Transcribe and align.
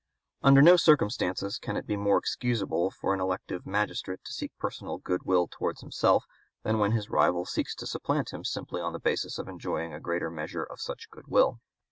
Under 0.41 0.63
no 0.63 0.77
circumstances 0.77 1.59
can 1.59 1.77
it 1.77 1.85
be 1.85 1.95
more 1.95 2.17
excusable 2.17 2.89
for 2.89 3.13
an 3.13 3.19
elective 3.21 3.67
magistrate 3.67 4.23
to 4.25 4.33
seek 4.33 4.51
personal 4.57 4.97
good 4.97 5.25
will 5.27 5.47
towards 5.47 5.81
himself 5.81 6.25
than 6.63 6.79
when 6.79 6.91
his 6.93 7.11
rival 7.11 7.45
seeks 7.45 7.75
to 7.75 7.85
supplant 7.85 8.33
him 8.33 8.43
simply 8.43 8.81
on 8.81 8.93
the 8.93 8.99
basis 8.99 9.37
of 9.37 9.47
enjoying 9.47 9.93
a 9.93 9.99
greater 9.99 10.31
measure 10.31 10.63
of 10.63 10.81
such 10.81 11.11
good 11.11 11.27
will. 11.27 11.59